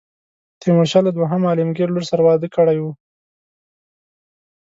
تیمورشاه 0.61 1.03
له 1.05 1.11
دوهم 1.17 1.41
عالمګیر 1.49 1.87
لور 1.91 2.05
سره 2.11 2.21
واده 2.27 2.47
کړی 2.55 2.77
وو. 2.81 2.91